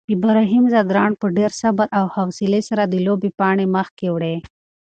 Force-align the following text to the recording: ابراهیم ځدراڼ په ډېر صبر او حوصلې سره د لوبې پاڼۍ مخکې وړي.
ابراهیم 0.15 0.63
ځدراڼ 0.73 1.11
په 1.21 1.27
ډېر 1.37 1.51
صبر 1.61 1.87
او 1.99 2.05
حوصلې 2.15 2.61
سره 2.69 2.83
د 2.87 2.93
لوبې 3.05 3.29
پاڼۍ 3.39 3.67
مخکې 3.77 4.07
وړي. 4.11 4.35